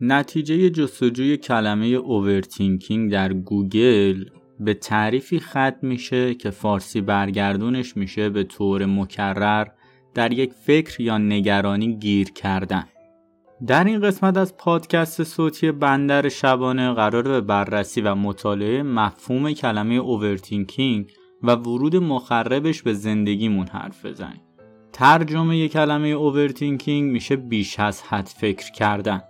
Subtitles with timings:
[0.00, 4.24] نتیجه جستجوی کلمه overthinking در گوگل
[4.60, 9.66] به تعریفی ختم میشه که فارسی برگردونش میشه به طور مکرر
[10.14, 12.84] در یک فکر یا نگرانی گیر کردن
[13.66, 19.94] در این قسمت از پادکست صوتی بندر شبانه قرار به بررسی و مطالعه مفهوم کلمه
[19.94, 21.10] overthinking
[21.42, 24.40] و ورود مخربش به زندگیمون حرف بزنیم.
[24.92, 29.20] ترجمه کلمه overthinking میشه بیش از حد فکر کردن.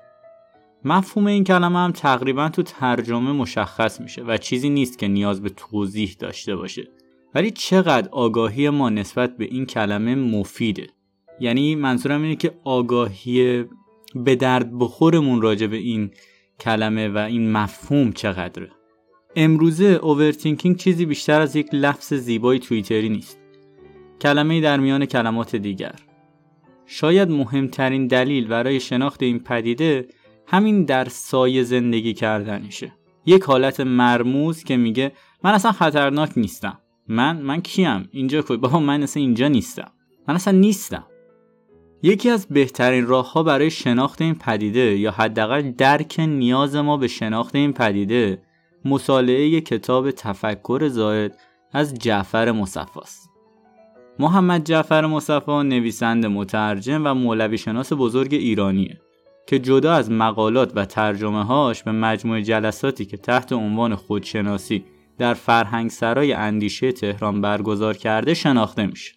[0.84, 5.48] مفهوم این کلمه هم تقریبا تو ترجمه مشخص میشه و چیزی نیست که نیاز به
[5.48, 6.88] توضیح داشته باشه.
[7.34, 10.86] ولی چقدر آگاهی ما نسبت به این کلمه مفیده.
[11.40, 13.64] یعنی منظورم اینه که آگاهی
[14.14, 16.10] به درد بخورمون راجع به این
[16.60, 18.70] کلمه و این مفهوم چقدره.
[19.36, 23.38] امروزه اوورتینکینگ چیزی بیشتر از یک لفظ زیبای توییتری نیست.
[24.20, 25.94] کلمه در میان کلمات دیگر.
[26.86, 30.08] شاید مهمترین دلیل برای شناخت این پدیده
[30.50, 32.92] همین در سایه زندگی کردنشه
[33.26, 35.12] یک حالت مرموز که میگه
[35.44, 36.78] من اصلا خطرناک نیستم.
[37.08, 39.90] من من کیم؟ اینجا کوی؟ بابا من اصلا اینجا نیستم.
[40.28, 41.06] من اصلا نیستم.
[42.02, 47.08] یکی از بهترین راه ها برای شناخت این پدیده یا حداقل درک نیاز ما به
[47.08, 48.42] شناخت این پدیده
[48.84, 51.32] مطالعه کتاب تفکر زاید
[51.72, 53.30] از جعفر مصفاست.
[54.18, 59.00] محمد جعفر مصفا نویسنده مترجم و مولوی شناس بزرگ ایرانیه.
[59.46, 64.84] که جدا از مقالات و ترجمه هاش به مجموع جلساتی که تحت عنوان خودشناسی
[65.18, 69.12] در فرهنگ سرای اندیشه تهران برگزار کرده شناخته میشه.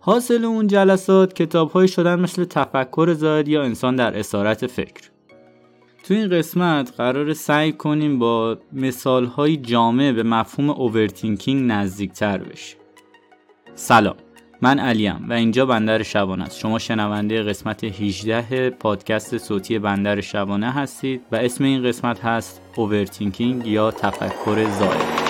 [0.00, 5.10] حاصل اون جلسات کتاب شدن مثل تفکر زاید یا انسان در اسارت فکر.
[6.04, 12.78] تو این قسمت قرار سعی کنیم با مثال های جامع به مفهوم اوورتینکینگ نزدیکتر بشیم.
[13.74, 14.16] سلام
[14.64, 16.58] من علیم و اینجا بندر شبانه است.
[16.58, 23.66] شما شنونده قسمت 18 پادکست صوتی بندر شبانه هستید و اسم این قسمت هست اوورتینکینگ
[23.66, 25.23] یا تفکر زائد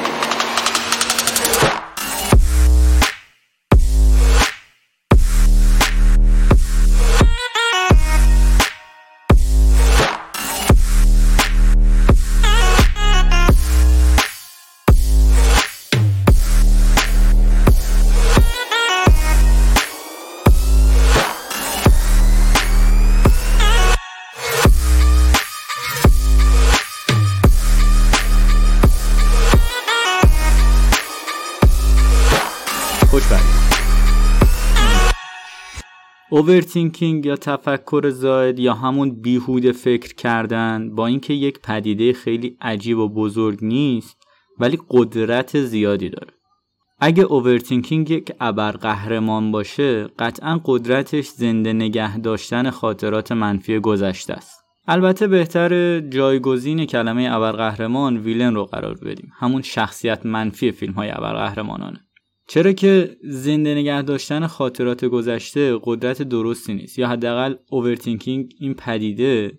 [36.34, 42.98] overthinking یا تفکر زاید یا همون بیهوده فکر کردن با اینکه یک پدیده خیلی عجیب
[42.98, 44.16] و بزرگ نیست
[44.58, 46.32] ولی قدرت زیادی داره.
[47.00, 54.64] اگه overthinking یک ابرقهرمان باشه قطعا قدرتش زنده نگه داشتن خاطرات منفی گذشته است.
[54.88, 59.32] البته بهتر جایگزین کلمه ابرقهرمان villain رو قرار بدیم.
[59.38, 62.00] همون شخصیت منفی فیلم های ابرقهرمانانه.
[62.46, 69.58] چرا که زنده نگه داشتن خاطرات گذشته قدرت درستی نیست؟ یا حداقل overthinking این پدیده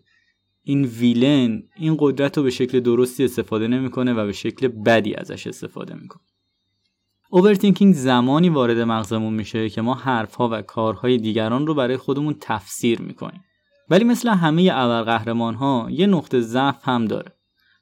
[0.63, 5.47] این villain این قدرت رو به شکل درستی استفاده نمی‌کنه و به شکل بدی ازش
[5.47, 6.21] استفاده می‌کنه.
[7.29, 13.01] overthinking زمانی وارد مغزمون میشه که ما حرفها و کارهای دیگران رو برای خودمون تفسیر
[13.01, 13.43] می‌کنیم.
[13.89, 17.31] ولی مثل همه ابرقهرمان ها یه نقطه ضعف هم داره.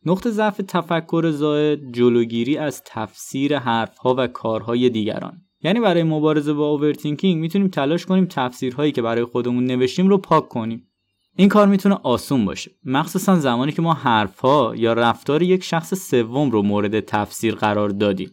[0.06, 5.42] نقطه ضعف تفکر زاید جلوگیری از تفسیر حرفها و کارهای دیگران.
[5.62, 10.50] یعنی برای مبارزه با overthinking می‌تونیم تلاش کنیم تفسیرهایی که برای خودمون نوشتیم رو پاک
[10.50, 10.88] کنیم.
[11.36, 12.72] این کار می‌تونه آسون باشه.
[12.86, 18.32] مخصوصا زمانی که ما حرفها یا رفتار یک شخص سوم رو مورد تفسیر قرار دادیم.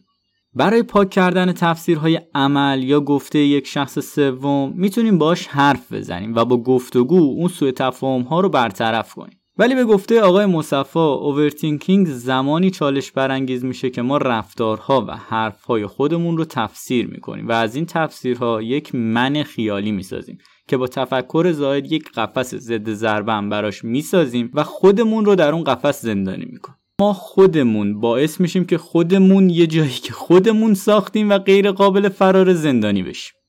[0.54, 6.44] برای پاک کردن تفسیرهای عمل یا گفته یک شخص سوم می‌تونیم باش حرف بزنیم و
[6.44, 9.39] با گفتگو اون سوء تفاهم ها رو برطرف کنیم.
[9.58, 15.86] ولی به گفته آقای مصفا اوورتینکینگ زمانی چالش برانگیز میشه که ما رفتارها و حرفهای
[15.86, 21.52] خودمون رو تفسیر می‌کنیم و از این تفسیرها یک من خیالی می‌سازیم که با تفکر
[21.52, 26.76] زاید یک قفس ضد ضربه براش می‌سازیم و خودمون رو در اون قفس زندانی می‌کنیم.
[27.00, 32.54] ما خودمون باعث میشیم که خودمون یه جایی که خودمون ساختیم و غیر قابل فرار
[32.54, 33.39] زندانی بشیم.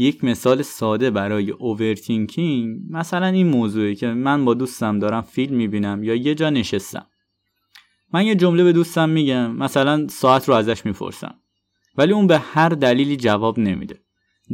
[0.00, 6.04] یک مثال ساده برای اوورتینکینگ مثلا این موضوعی که من با دوستم دارم فیلم می‌بینم
[6.04, 7.06] یا یه جا نشستم.
[8.12, 11.34] من یه جمله به دوستم میگم مثلا ساعت رو ازش می‌پرسم.
[11.96, 14.00] ولی اون به هر دلیلی جواب نمیده.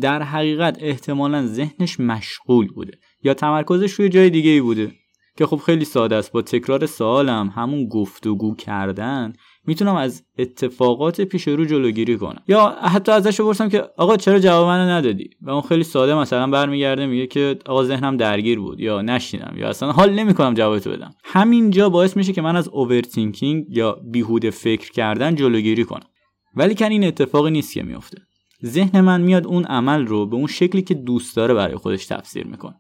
[0.01, 4.93] در حقیقت احتمالا ذهنش مشغول بوده یا تمرکزش روی جای دیگه ای بوده
[5.37, 6.33] که خب خیلی ساده است.
[6.33, 9.33] با تکرار سوالم همون گفتگو کردن
[9.67, 12.43] می‌تونم از اتفاقات پیش رو جلوگیری کنم.
[12.49, 16.47] یا حتی ازش بپرسم که آقا چرا جواب منو ندادی؟ و اون خیلی ساده مثلا
[16.47, 21.15] برمیگرده میگه که آقا ذهنم درگیر بود یا نشیدم یا اصلا حال نمی‌کنم جوابتو بدم.
[21.25, 26.07] همینجا باعث میشه که من از اوورتینکینگ یا بیهوده فکر کردن جلوگیری کنم.
[26.55, 28.19] ولی کن این اتفاقی نیست که میفته
[28.65, 32.47] ذهن من میاد اون عمل رو به اون شکلی که دوست داره برای خودش تفسیر
[32.47, 32.75] می‌کنه.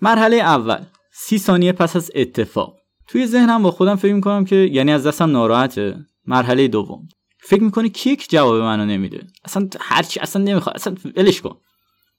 [0.00, 0.78] مرحله اول
[1.12, 2.76] سی ثانیه پس از اتفاق.
[3.08, 5.96] توی ذهنم با خودم فکر می‌کنم که یعنی از دستم ناراحته.
[6.26, 7.08] مرحله دوم.
[7.38, 11.56] فکر می‌کنه کیک جواب منو نمیده؟ اصلا هرچی اصلا نمی‌خواد اصلا ولش کن.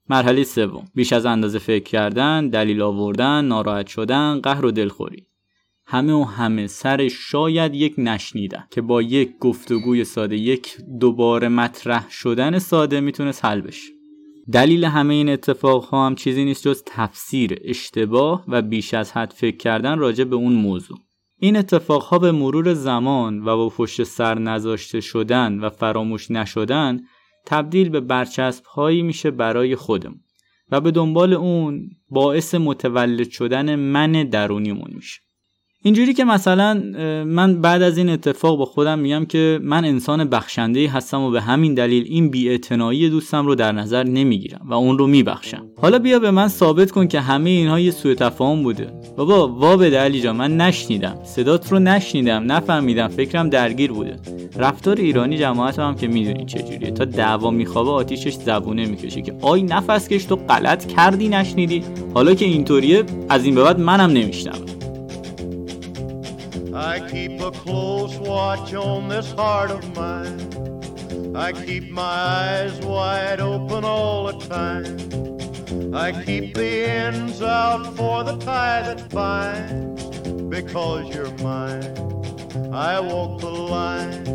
[0.10, 0.88] مرحله سوم.
[0.96, 5.28] بیش از اندازه فکر کردن دلیل آوردن ناراحت شدن قهر و دلخوری.
[5.88, 12.10] همه و همه سر شاید یک نشنیدن که با یک گفتگوی ساده یک دوباره مطرح
[12.10, 13.92] شدن ساده می‌تونست حل بشه.
[14.52, 19.34] دلیل همه این اتفاق ها هم چیزی نیست جز تفسیر اشتباه و بیش از حد
[19.38, 20.98] فکر کردن راجع به اون موضوع.
[21.38, 27.02] این اتفاق ها به مرور زمان و با پشت سر نذاشته شدن و فراموش نشدن
[27.46, 30.20] تبدیل به برچسب هایی میشه برای خودمون
[30.72, 35.22] و به دنبال اون باعث متولد شدن من درونیمون میشه.
[35.86, 36.74] اینجوری که مثلا
[37.26, 41.42] من بعد از این اتفاق با خودم میگم که من انسان بخشنده هستم و به
[41.42, 45.66] همین دلیل این بیاعتنایی دوستم رو در نظر نمی‌گیرم و اون رو میبخشم.
[45.82, 48.88] حالا بیا به من ثابت کن که همه اینها یه سوء تفاهم بوده.
[49.18, 51.20] بابا وا به علی جان من نشنیدم.
[51.24, 54.20] صدات رو نشنیدم نفهمیدم فکرم درگیر بوده.
[54.58, 59.64] رفتار ایرانی جماعت هم که می‌دونی چجوریه تا دعوا میخوابه آتیشش زبونه می‌کشه که آی
[59.64, 61.84] نفس کش تو غلط کردی نشنیدی.
[62.14, 64.60] حالا که اینطوریه از این به بعد منم نمیشنم
[66.76, 70.42] I keep a close watch on this heart of mine.
[71.34, 74.98] I keep my eyes wide open all the time.
[75.96, 80.04] I keep the ends out for the tie that binds.
[80.50, 81.96] Because you're mine,
[82.74, 84.26] I walk the line.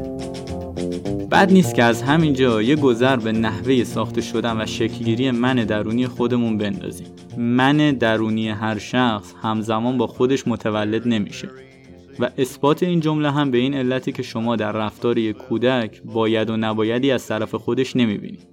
[1.30, 6.06] بد نیست که از همینجا یه گذر به نحوه ساخته شدن و شکلگیری من درونی
[6.06, 7.06] خودمون بندازیم
[7.38, 11.48] من درونی هر شخص همزمان با خودش متولد نمیشه
[12.20, 16.50] و اثبات این جمله هم به این علتی که شما در رفتار یک کودک باید
[16.50, 18.49] و نبایدی از طرف خودش نمی‌بینید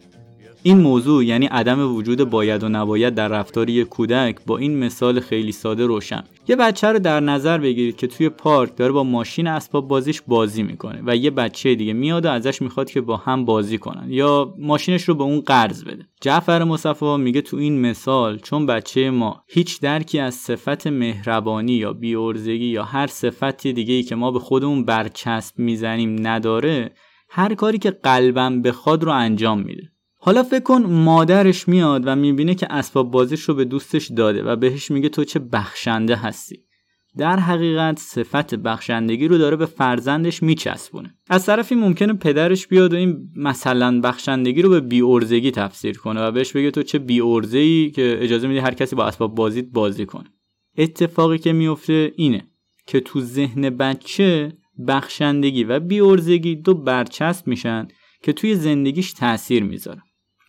[0.64, 5.20] این موضوع یعنی عدم وجود باید و نباید در رفتار یک کودک با این مثال
[5.20, 6.24] خیلی ساده روشن.
[6.48, 10.64] یه بچه رو در نظر بگیرید که توی پارک داره با ماشین اسباب بازیش بازی
[10.64, 14.54] می‌کنه و یه بچه دیگه میاد و ازش می‌خواد که با هم بازی کنن یا
[14.60, 16.06] ماشینش رو به اون قرض بده.
[16.22, 21.94] جعفر مصطفی میگه تو این مثال چون بچه ما هیچ درکی از صفت مهربانی یا
[21.94, 26.92] بیورزگی یا هر صفتی دیگه ای که ما به خودمون برچسب می‌زنیم نداره
[27.30, 29.92] هر کاری که قلبم بخواد رو انجام میده.
[30.20, 34.56] حالا فکر کن مادرش میاد و می‌بینه که اسباب بازیش رو به دوستش داده و
[34.56, 36.64] بهش میگه تو چه بخشنده هستی.
[37.18, 41.16] در حقیقت صفت بخشندگی رو داره به فرزندش میچسبونه.
[41.30, 46.32] از طرفی ممکنه پدرش بیاد و این مثلا بخشندگی رو به بیورزگی تفسیر کنه و
[46.32, 50.30] بهش بگه تو چه بیورزهی که اجازه میدی هر کسی با اسباب بازیت بازی کنه.
[50.78, 52.48] اتفاقی که میفته اینه
[52.88, 57.88] که تو ذهن بچه بخشندگی و بیورزگی دو برچسب میشن
[58.24, 60.02] که توی زندگیش تاثیر می‌ذاره.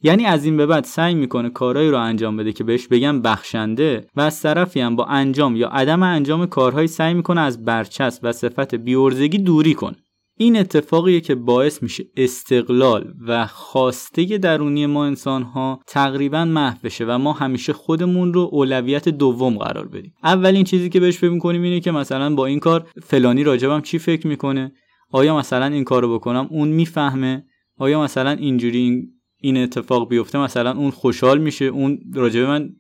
[0.03, 4.07] یعنی از این به بعد سعی می‌کنه کارهایی رو انجام بده که بهش بگم بخشنده
[4.17, 8.33] و از طرفی هم با انجام یا عدم انجام کارهایی سعی می‌کنه از برچسب و
[8.33, 9.97] صفت بیورزگی دوری کنه.
[10.41, 17.05] این اتفاقیه که باعث میشه استقلال و خواسته درونی ما انسان ها تقریبا محو بشه
[17.05, 20.15] و ما همیشه خودمون رو اولویت دوم قرار بدیم.
[20.25, 23.99] اولین چیزی که بهش فکر می‌کنیم اینه که مثلا با این کار فلانی راجبم چی
[23.99, 24.73] فکر می‌کنه؟
[25.13, 27.45] آیا مثلا این کارو بکنم؟ اون می‌فهمه.
[27.79, 29.09] آیا مثلا اینجوری
[29.41, 32.71] این اتفاق بیفته مثلا اون خوشحال میشه اون راجبه من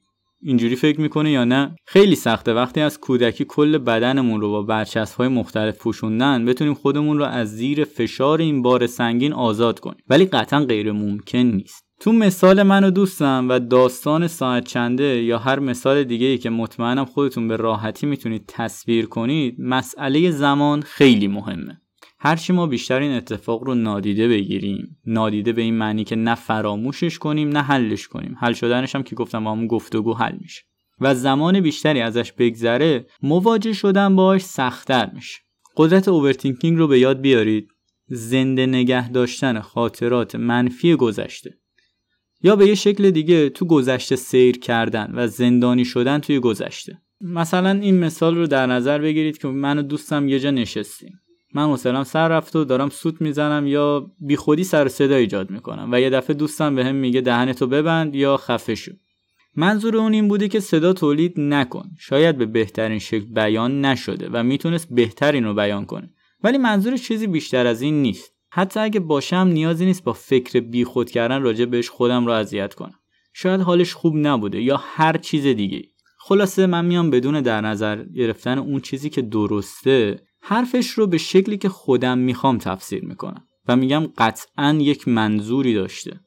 [0.43, 2.55] اینجوری فکر می‌کنه یا نه؟ خیلی سخته.
[2.55, 7.57] وقتی از کودکی کل بدنمون رو با برچسب های مختلف پوشوندن بتونیم خودمون رو از
[7.57, 10.03] زیر فشار این بار سنگین آزاد کنیم.
[10.09, 11.85] ولی قطعا غیر ممکن نیست.
[12.01, 16.51] تو مثال من و دوستم و داستان ساعت چنده یا هر مثال دیگه ای که
[16.51, 21.81] مطمئنم خودتون به راحتی می‌تونید تصویر کنید مسئله زمان خیلی مهمه.
[22.21, 24.97] هرچی ما بیشتر این اتفاق رو نادیده بگیریم.
[25.07, 28.37] نادیده به این معنی که نه فراموشش کنیم نه حلش کنیم.
[28.41, 30.63] حل شدنش هم که گفتم با همون گفتگو حل میشه.
[31.01, 35.39] و زمان بیشتری ازش بگذره مواجه شدن باهاش سختتر میشه.
[35.77, 37.69] قدرت اوورتینکینگ رو به یاد بیارید.
[38.07, 41.59] زنده نگه داشتن خاطرات منفی گذشته.
[42.43, 46.99] یا به یه شکل دیگه تو گذشته سیر کردن و زندانی شدن توی گذشته.
[47.21, 51.21] مثلا این مثال رو در نظر بگیرید که من و دوستم یه جا نشستیم.
[51.55, 56.01] من مثلا سر رفت و دارم سوت می‌زنم یا بیخودی سر صدا ایجاد می‌کنم و
[56.01, 58.93] یه دفعه دوستم به هم میگه دهنتو ببند یا خفه شو.
[59.57, 61.91] منظور اون این بوده که صدا تولید نکن.
[61.99, 66.11] شاید به بهترین شکل بیان نشده و می‌تونست بهترین رو بیان کنه.
[66.45, 68.33] ولی منظور چیزی بیشتر از این نیست.
[68.51, 72.95] حتی اگه باشم نیازی نیست با فکر بیخود کردن راجع بهش خودم رو اذیت کنم.
[73.33, 75.83] شاید حالش خوب نبوده یا هر چیز دیگه
[76.19, 81.59] خلاصه من میام بدون در نظر گرفتن اون چیزی که درسته حرفش رو به شکلی
[81.59, 86.21] که خودم می‌خوام تفسیر می‌کنم و میگم قطعا یک منظوری داشته.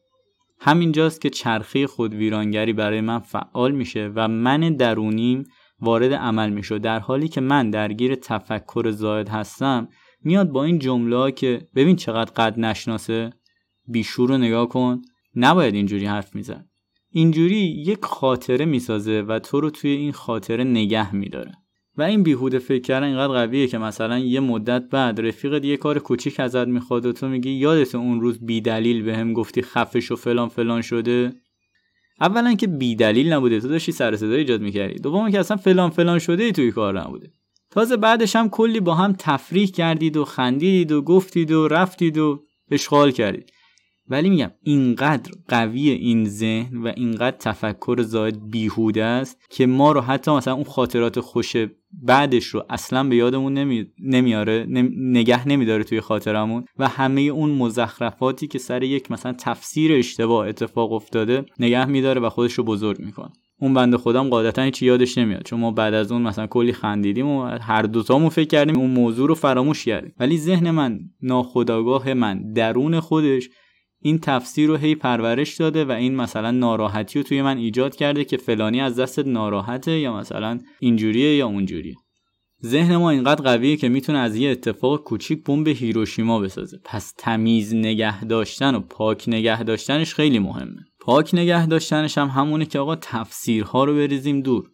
[0.60, 5.44] همینجاست که چرخه خود ویرانگری برای من فعال میشه و من درونیم
[5.80, 9.88] وارد عمل میشه در حالی که من درگیر تفکر زاید هستم
[10.24, 13.34] میاد با این جمله که ببین چقدر قد نشناسه
[13.88, 15.02] بیشور رو نگاه کن
[15.36, 16.66] نباید اینجوری حرف می‌زد.
[17.10, 21.61] اینجوری یک خاطره می‌سازه و تو رو توی این خاطره نگه میداره.
[21.98, 26.00] و این بیهوده فکر کردن اینقدر قویه که مثلا یه مدت بعد رفیقت یه کار
[26.00, 30.12] کوچیک ازت می‌خواد و تو میگی یادت اون روز بی دلیل به هم گفتی خفش
[30.12, 31.34] و فلان فلان شده؟
[32.22, 33.60] اولا که بی دلیل نبوده.
[33.60, 35.00] تو داشتی سر صدا ایجاد می‌کردی.
[35.00, 37.32] دوم که اصلا فلان فلان شده ای توی کار نبوده.
[37.70, 42.44] تازه بعدش هم کلی با هم تفریح کردید و خندیدید و گفتید و رفتید و
[42.72, 43.52] اشغال کردید.
[44.12, 50.02] ولی میگم اینقدر قوی این ذهن و اینقدر تفکر زاید بیهوده است که ما رو
[50.02, 51.56] حتی مثلا اون خاطرات خوش
[52.04, 53.86] بعدش رو اصلا به یادمون نمی...
[54.00, 54.66] نمیاره
[54.98, 60.92] نگه نمیداره توی خاطرمون و همه اون مزخرفاتی که سر یک مثلا تفسیر اشتباه اتفاق
[60.92, 63.32] افتاده نگه میداره و خودش رو بزرگ می‌کنه.
[63.62, 65.44] اون بنده خودم قاعدتا هیچ یادش نمیاد.
[65.44, 69.28] چون ما بعد از اون مثلا کلی خندیدیم و هر دوتامون فکر کردیم اون موضوع
[69.28, 70.14] رو فراموش کردیم.
[70.20, 73.50] ولی ذهن من ناخودآگاه من درون خودش
[74.02, 78.26] این تفسیر رو هی پرورش داده و این مثلا ناراحتی رو توی من ایجاد کرده
[78.26, 81.96] که فلانی از دست ناراحته یا مثلا اینجوریه یا اونجوریه.
[82.66, 86.80] ذهن ما اینقدر قویه که می‌تونه از یه اتفاق کوچیک بمب هیروشیما بسازه.
[86.84, 90.82] پس تمیز نگه داشتن و پاک نگه داشتنش خیلی مهمه.
[91.00, 94.70] پاک نگه داشتنش هم همونه که آقا تفسیرها رو بریزیم دور.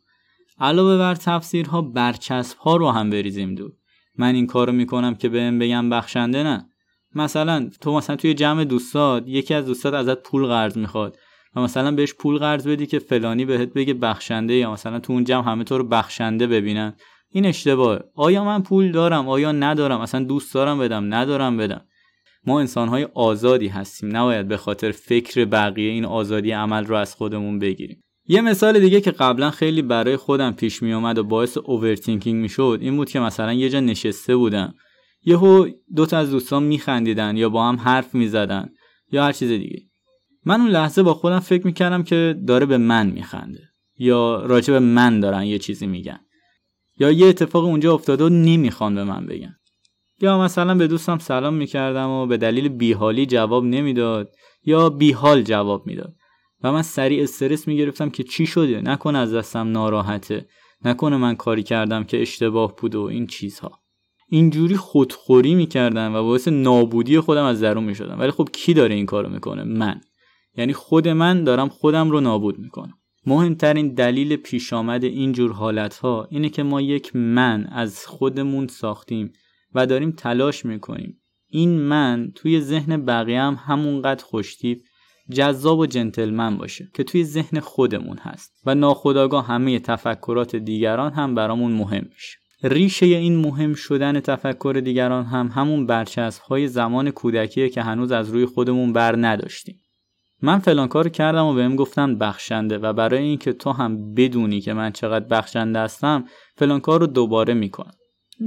[0.60, 3.72] علاوه بر تفسیرها برچسب ها رو هم بریزیم دور.
[4.18, 6.70] من این کارو می‌کنم که بهم بگم بخشنده نه.
[7.16, 11.18] مثلا تو مثلا توی جمع دوستات یکی از دوستات ازت پول قرض می‌خواد
[11.56, 15.24] و مثلا بهش پول قرض بدی که فلانی بهت بگه بخشنده یا مثلا تو اون
[15.24, 16.94] جمع همه تو رو بخشنده ببینن.
[17.30, 21.82] این اشتباهه آیا من پول دارم؟ آیا ندارم؟ اصلا دوست دارم بدم ندارم بدم.
[22.46, 24.18] ما انسانهای آزادی هستیم.
[24.18, 28.04] نباید به خاطر فکر بقیه این آزادی عمل رو از خودمون بگیریم.
[28.30, 32.80] یه مثال دیگه که قبلا خیلی برای خودم پیش می اومد و باعث اوورتینکینگ می‌شد
[32.82, 34.74] این بود که مثلا یه جا نشسته بودم.
[35.26, 38.70] یهو دو تا از دوستان میخندیدن یا با هم حرف می‌زدن
[39.12, 39.82] یا هر چیز دیگه.
[40.46, 43.64] من اون لحظه با خودم فکر می‌کردم که داره به من میخنده
[43.98, 46.20] یا راجع به من دارن یه چیزی میگن
[47.00, 49.56] یا یه اتفاق اونجا افتاده و نمی‌خوان به من بگن.
[50.22, 55.88] یا مثلا به دوستم سلام می‌کردم و به دلیل بیحالی جواب نمی‌داد یا بیحال جواب
[55.88, 56.16] می‌داد
[56.64, 60.48] و من سریع استرس می‌گرفتم که چی شده؟ نکنه از دستم ناراحته.
[60.86, 63.80] نکنه من کاری کردم که اشتباه بود و این چیزها.
[64.30, 68.20] اینجوری خودخوری می‌کردم و باعث نابودی خودم از درون می‌شدم.
[68.20, 70.02] ولی خب کی داره این کارو می‌کنه؟ من.
[70.58, 72.94] یعنی خود من دارم خودم رو نابود می‌کنم.
[73.26, 79.32] مهمترین دلیل پیش آمد اینجور حالت ها اینه که ما یک من از خودمون ساختیم
[79.76, 81.22] و داریم تلاش می‌کنیم.
[81.50, 84.82] این من توی ذهن بقیه هم همونقدر خوشتیب
[85.34, 91.36] جذاب و جنتلمن باشه که توی ذهن خودمون هست و ناخداگاه همه تفکرات دیگران هم
[91.36, 92.38] برامون مهم میشه.
[92.68, 98.30] ریشه این مهم شدن تفکر دیگران هم همون برچسب های زمان کودکیه که هنوز از
[98.30, 99.80] روی خودمون بر نداشتیم.
[100.42, 104.74] من فلان کار کردم و بهم گفتن بخشنده و برای اینکه تو هم بدونی که
[104.74, 107.94] من چقدر بخشنده هستم فلان کار رو دوباره می‌کنم.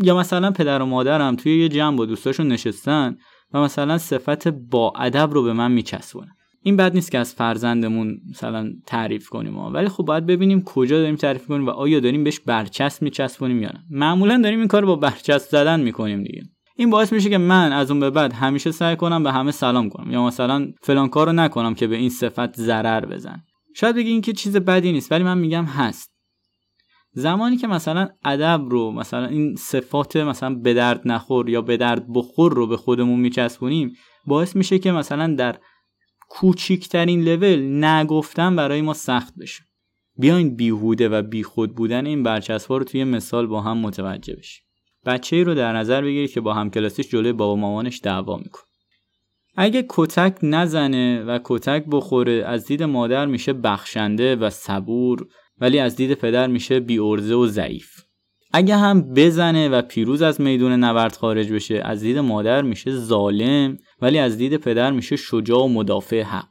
[0.02, 3.16] یا مثلا پدر و مادرم توی یه جمع با دوستاشون نشستن
[3.52, 6.36] و مثلا صفت با ادب رو به من میچسبونن.
[6.62, 11.16] این بد نیست که از فرزندمون مثلا تعریف کنیم ولی خب باید ببینیم کجا داریم
[11.16, 13.84] تعریف کنیم و آیا داریم بهش برچسب میچسبونیم یا نه.
[13.90, 16.42] معمولا داریم این کار با برچسب زدن می‌کنیم دیگه.
[16.76, 19.88] این باعث میشه که من از اون به بعد همیشه سعی کنم به همه سلام
[19.88, 20.10] کنم.
[20.10, 23.42] یا مثلا فلان کارو نکنم که به این صفت ضرر بزن.
[23.76, 26.10] شاید بگی این که چیز بدی نیست ولی من میگم هست.
[27.12, 32.06] زمانی که مثلا ادب رو مثلا این صفات مثلا به درد نخور یا به درد
[32.14, 33.92] بخور رو به خودمون میچسبونیم
[34.26, 35.58] باعث میشه که مثلا در
[36.32, 39.62] کوچیکترین لول نگفتن برای ما سخت بشه.
[40.18, 44.64] بیاین بیهوده و بیخود بودن این برچسبا رو توی مثال با هم متوجه بشیم.
[45.06, 48.64] بچه ای رو در نظر بگیرید که با همکلاسیش جلوی بابا مامانش دعوا می‌کنه.
[49.56, 55.26] اگه کتک نزنه و کتک بخوره از دید مادر میشه بخشنده و صبور
[55.58, 58.04] ولی از دید پدر میشه بیورزه و ضعیف.
[58.52, 63.76] اگه هم بزنه و پیروز از میدون نبرد خارج بشه از دید مادر میشه ظالم
[64.02, 66.50] ولی از دید پدر میشه شجاع و مدافع حق.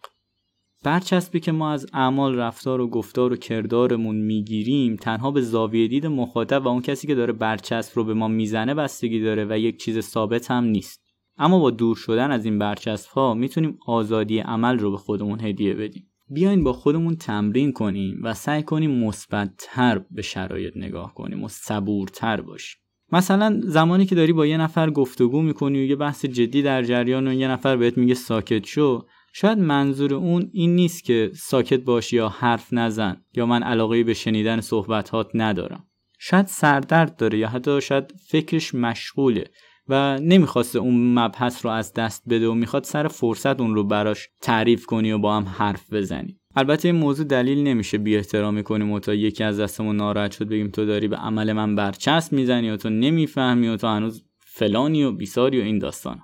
[0.83, 6.05] برچسبی که ما از اعمال رفتار و گفتار و کردارمون می‌گیریم تنها به زاویه دید
[6.05, 9.79] مخاطب و اون کسی که داره برچسب رو به ما می‌زنه بستگی داره و یک
[9.79, 11.03] چیز ثابت هم نیست.
[11.37, 15.73] اما با دور شدن از این برچسب ها می‌تونیم آزادی عمل رو به خودمون هدیه
[15.73, 16.11] بدیم.
[16.29, 22.41] بیاین با خودمون تمرین کنیم و سعی کنیم مثبتتر به شرایط نگاه کنیم و صبورتر
[22.41, 22.81] باشیم.
[23.11, 27.27] مثلا زمانی که داری با یه نفر گفتگو می‌کنی و یه بحث جدی در جریان
[27.27, 32.15] و یه نفر بهت میگه ساکت شو شاید منظور اون این نیست که ساکت باشی
[32.15, 35.85] یا حرف نزن یا من علاقه به شنیدن صحبتات ندارم.
[36.19, 39.43] شاید سردرد داره یا حتی شاید فکرش مشغوله
[39.87, 44.29] و نمی‌خواسته اون مبحث رو از دست بده و می‌خواد سر فرصت اون رو براش
[44.41, 46.38] تعریف کنی و با هم حرف بزنی.
[46.55, 50.47] البته این موضوع دلیل نمیشه بی احترامی کنیم و تا یکی از دستمون ناراحت شد
[50.47, 55.03] بگیم تو داری به عمل من برچسب می‌زنی و تو نمی‌فهمی و تو هنوز فلانی
[55.03, 56.19] و بیساری و این داستان.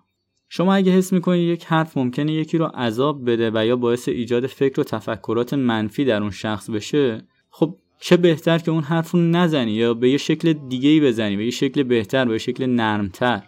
[0.49, 4.47] شما اگه حس می‌کنید یک حرف ممکنه یکی رو عذاب بده و یا باعث ایجاد
[4.47, 9.19] فکر و تفکرات منفی در اون شخص بشه خب چه بهتر که اون حرف رو
[9.19, 12.65] نزنی یا به یه شکل دیگه ای بزنی به یه شکل بهتر به یه شکل
[12.65, 13.43] نرمتر.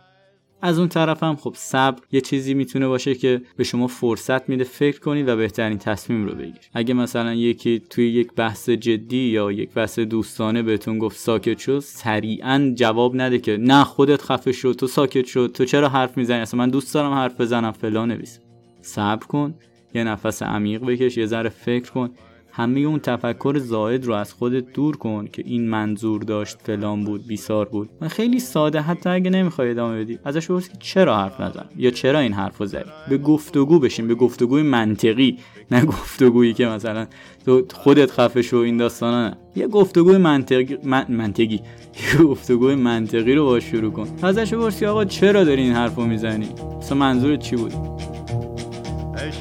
[0.61, 4.63] از اون طرف هم خب صبر یه چیزی می‌تونه باشه که به شما فرصت میده
[4.63, 9.51] فکر کنید و بهترین تصمیم رو بگیر اگه مثلا یکی توی یک بحث جدی یا
[9.51, 14.73] یک بحث دوستانه بهتون گفت ساکت شو سریعا جواب نده که نه خودت خفه شو
[14.73, 18.39] تو ساکت شو تو چرا حرف می‌زنی؟ اصلا من دوست دارم حرف بزنم فلان نویس.
[18.81, 19.55] صبر کن
[19.93, 22.09] یه نفس عمیق بکش یه ذره فکر کن.
[22.57, 27.27] همه اون تفکر زائد رو از خودت دور کن که این منظور داشت فلان بود
[27.27, 27.89] بیسار بود.
[28.01, 30.19] من خیلی ساده حتی اگه نمی‌خوای ادامه بدی.
[30.25, 34.15] ازش بپرس که چرا حرف نزن؟ یا چرا این حرفو زدی؟ به گفتگو بشین به
[34.15, 35.37] گفتگوی منطقی.
[35.71, 37.07] نه گفتگویی که مثلا
[37.45, 39.37] تو خودت خفه شو این داستانا نه.
[39.55, 40.77] یه گفتگوی منطقی
[41.09, 41.61] منطقی.
[42.13, 44.07] یه گفتگوی منطقی رو باش شروع کن.
[44.21, 46.49] ازش بپرس آقا چرا داری این حرفو می‌زنی؟
[46.79, 47.73] اصلا منظورت چی بود؟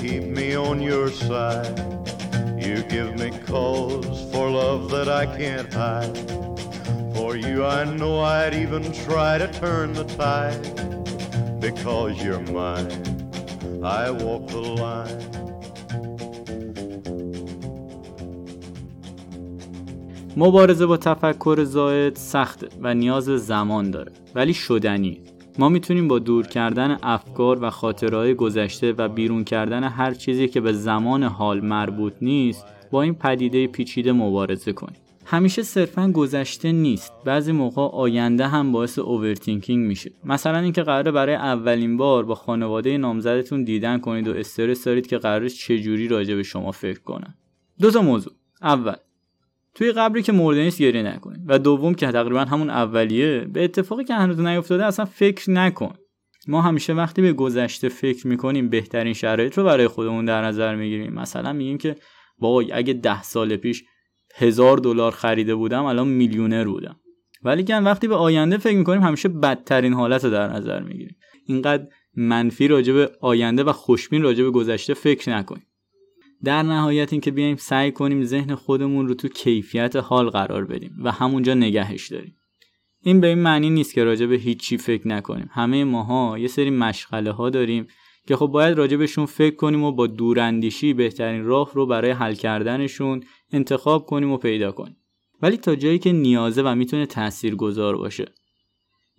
[0.00, 1.78] keep me on your side.
[2.58, 6.16] You give me cause for love that I can't hide.
[7.14, 10.64] For you, I know I'd even try to turn the tide.
[11.60, 13.02] Because you're mine,
[13.84, 15.30] I walk the line.
[20.36, 25.20] مبارزه با تفکر زائد سخته و نیاز زمان داره ولی شدنی
[25.58, 30.60] ما می‌تونیم با دور کردن افکار و خاطرهای گذشته و بیرون کردن هر چیزی که
[30.60, 34.96] به زمان حال مربوط نیست با این پدیده پیچیده مبارزه کنیم.
[35.26, 40.10] همیشه صرفا گذشته نیست بعضی موقع آینده هم باعث اوورتینکینگ میشه.
[40.24, 45.18] مثلا اینکه قراره برای اولین بار با خانواده نامزدتون دیدن کنید و استرس دارید که
[45.18, 47.34] قراره چجوری راجع به شما فکر کنن.
[47.80, 48.32] دو تا موضوع.
[48.62, 48.94] اول
[49.74, 54.04] توی قبری که مرده نیست گریه نکنید و دوم که تقریبا همون اولیه به اتفاقی
[54.04, 55.94] که هنوز نیفتاده اصلا فکر نکن.
[56.48, 61.12] ما همیشه وقتی به گذشته فکر می‌کنیم بهترین شرایط رو برای خودمون در نظر می‌گیریم.
[61.12, 61.96] مثلا میگیم که
[62.38, 63.84] وای اگه ده سال پیش
[64.36, 66.96] هزار دلار خریده بودم الان میلیونر بودم.
[67.42, 71.16] ولی که وقتی به آینده فکر می‌کنیم همیشه بدترین حالت رو در نظر می‌گیریم.
[71.46, 75.66] اینقدر منفی راجع به آینده و خوشبین راجع به گذشته فکر نکنیم
[76.44, 81.10] در نهایت اینکه بیایم سعی کنیم ذهن خودمون رو تو کیفیت حال قرار بدیم و
[81.10, 82.36] همونجا نگهش داریم.
[83.02, 85.50] این به این معنی نیست که راجع به هیچی فکر نکنیم.
[85.52, 87.86] همه ماها یه سری مشغله ها داریم
[88.26, 92.34] که خب باید راجع بهشون فکر کنیم و با دوراندیشی بهترین راه رو برای حل
[92.34, 93.22] کردنشون
[93.52, 94.96] انتخاب کنیم و پیدا کنیم.
[95.42, 98.32] ولی تا جایی که نیازه و می‌تونه تأثیر گذار باشه.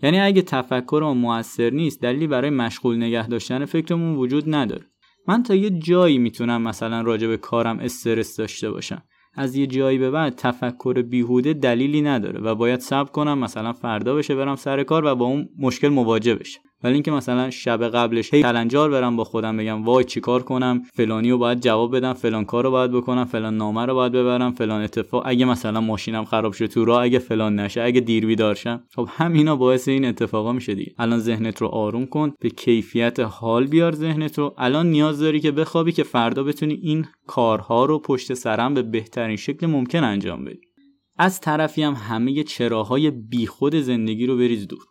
[0.03, 4.90] یعنی اگه تفکر ما موثر نیست دلیلی برای مشغول نگه داشتن فکرمون وجود نداره.
[5.27, 9.03] من تا یه جایی می‌تونم مثلا راجع به کارم استرس داشته باشم.
[9.33, 14.15] از یه جایی به بعد تفکر بیهوده دلیلی نداره و باید صبر کنم مثلا فردا
[14.15, 16.61] بشه برم سر کار و با اون مشکل مواجه بشم.
[16.83, 21.31] ولی اینکه مثلا شب قبلش هی کلنجار برم با خودم بگم وای چیکار کنم؟ فلانی
[21.31, 24.81] رو باید جواب بدم فلان کار رو باید بکنم فلان نامه رو باید ببرم فلان
[24.81, 25.23] اتفاق.
[25.25, 28.83] اگه مثلا ماشینم خراب شد تو راه اگه فلان نشه اگه دیر بیدار شم.
[28.95, 30.93] خب همینا باعث این اتفاقا میشه دیگه.
[30.99, 34.53] الان ذهنت رو آروم کن به کیفیت حال بیار ذهنت رو.
[34.57, 39.35] الان نیاز داری که بخوابی که فردا بتونی این کارها رو پشت سرم به بهترین
[39.35, 40.71] شکل ممکن انجام بدی.
[41.17, 44.90] از طرفی هم همه چراهای بیخود زندگی رو بریز دور.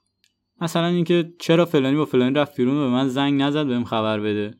[0.60, 4.20] مثلا اینکه چرا فلانی با فلانی رفت بیرون و به من زنگ نزد بهم خبر
[4.20, 4.54] بده.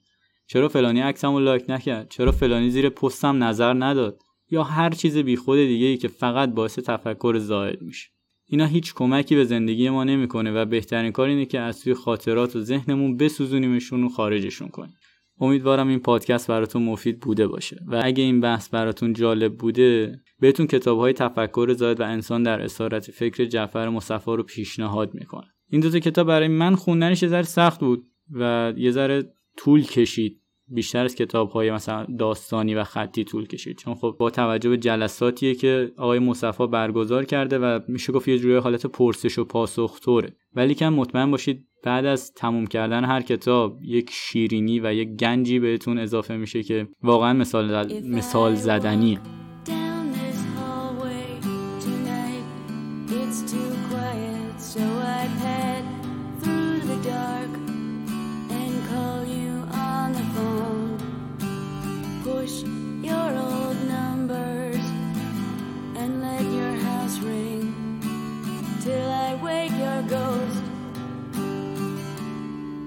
[0.46, 4.18] چرا فلانی عکسمو لایک نکرد؟ چرا فلانی زیر پستم نظر نداد؟
[4.50, 8.08] یا هر چیز بیخود دیگه ای که فقط باعث تفکر زائد میشه.
[8.46, 12.56] اینا هیچ کمکی به زندگی ما نمی‌کنه و بهترین کار اینه که از توی خاطرات
[12.56, 14.94] و ذهنمون بسوزونیمشون و خارجشون کنیم.
[15.40, 17.80] امیدوارم این پادکست براتون مفید بوده باشه.
[17.86, 22.62] و اگه این بحث براتون جالب بوده بهتون کتاب های تفکر زاید و انسان در
[22.62, 25.50] اسارت فکر جعفر مصفا رو پیشنهاد می‌کنم.
[25.68, 29.82] این دو تا کتاب برای من خوندنش یه ذره سخت بود و یه ذره طول
[29.82, 30.39] کشید.
[30.70, 33.78] بیشتر از کتاب های مثلا داستانی و خطی طول کشید.
[33.78, 38.38] چون خب با توجه به جلساتیه که آقای مصفا برگزار کرده و میشه گفت یه
[38.38, 40.36] جوری حالت پرسش و پاسخ طوره.
[40.54, 45.58] ولی کم مطمئن باشید بعد از تموم کردن هر کتاب یک شیرینی و یک گنجی
[45.58, 49.20] بهتون اضافه میشه که واقعا مثال, مثال زدنیه.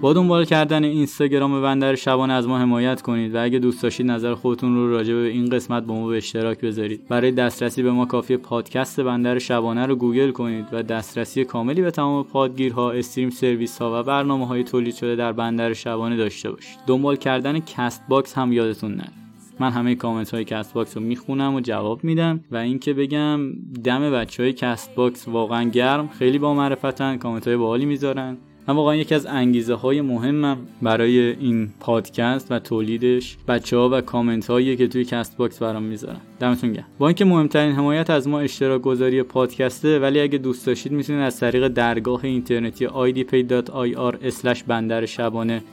[0.04, 4.34] با دنبال کردن اینستاگرام بندر شبانه از ما حمایت کنید و اگه دوست داشتید نظر
[4.34, 7.08] خودتون رو راجع به این قسمت با ما به اشتراک بذارید.
[7.08, 11.92] برای دسترسی به ما کافی پادکست بندر شبانه رو گوگل کنید و دسترسی کاملی به
[11.92, 16.80] تمام پادگیرها stream سرویس ها و برنامه های تولید شده در بندر شبانه داشته باشید.
[16.88, 19.12] دنبال کردن Castbox هم یادتون نره.
[19.60, 23.40] من همه کامنت های Castbox رو می‌خونم و جواب میدم و اینکه بگم
[23.84, 28.38] دم بچه های Castbox واقعا گرم خیلی با معرفتن کامنت های باحالی می‌ذارن.
[28.68, 34.02] من واقعا یکی از انگیزه های مهمم برای این پادکست و تولیدش بچه ها و
[34.02, 36.20] کامنت هایی که توی Castbox برام می‌ذارن.
[36.40, 36.86] دمتون گرم.
[37.00, 41.40] با اینکه مهمترین حمایت از ما اشتراک گذاری پادکسته ولی اگه دوست داشتید می‌تونید از
[41.40, 45.64] طریق درگاه اینترنتی idpay.ir بندر شبانه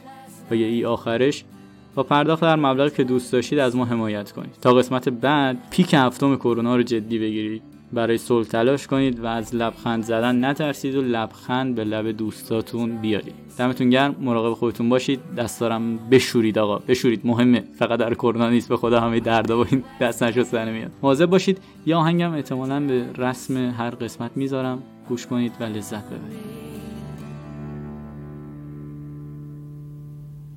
[0.51, 1.45] و یه ای آخرش
[1.95, 4.51] با پرداخت در مبلغی که دوست داشتید از ما حمایت کنید.
[4.63, 7.63] تا قسمت بعد پیک هفتم کرونا رو جدی بگیرید.
[7.93, 13.35] برای صلح تلاش کنید و از لبخند زدن نترسید و لبخند به لب دوستاتون بیارید.
[13.59, 14.17] دمتون گرم.
[14.21, 15.21] مراقب خودتون باشید.
[15.37, 16.79] دست دارم بشورید آقا.
[16.79, 17.21] بشورید.
[17.25, 17.65] مهمه.
[17.79, 18.69] فقط در کرونا نیست.
[18.69, 20.91] به خدا همه دردا با این دست نشستن میاد.
[21.03, 21.59] مواظب باشید.
[21.87, 24.83] یا آهنگم احتمالا به رسم هر قسمت می‌ذارم.
[25.09, 26.61] گوش کنید و لذت ببرید.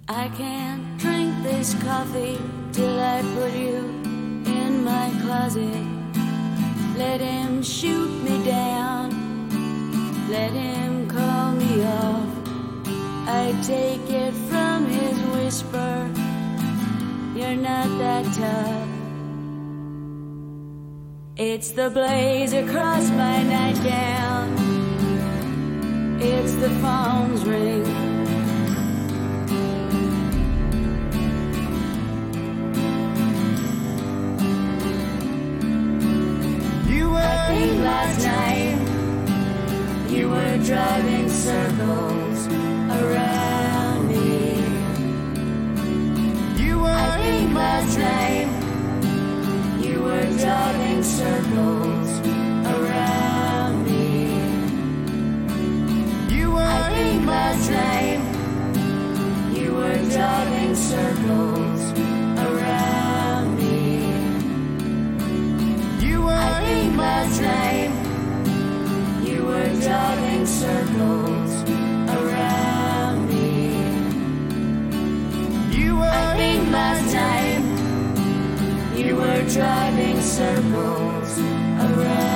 [0.10, 2.38] I can't drink this coffee
[2.76, 3.80] till I put you
[4.60, 5.93] in my closet.
[6.98, 9.10] Let him shoot me down.
[10.30, 12.30] Let him call me off.
[13.28, 16.10] I take it from his whisper.
[17.36, 18.90] You're not that tough.
[21.36, 24.54] It's the blaze across my nightgown.
[26.22, 28.13] It's the phone's ring.
[40.66, 44.64] Driving circles around me.
[46.64, 48.48] You were I think last night
[49.86, 52.10] you were driving circles
[52.76, 54.38] around me.
[56.34, 58.22] You were I think last night
[59.58, 61.82] you were driving circles
[62.48, 64.08] around me.
[66.08, 67.63] You were I think last night
[70.44, 71.70] driving circles
[72.10, 73.78] around me.
[75.78, 77.12] You were I think last
[78.98, 82.33] you were driving circles around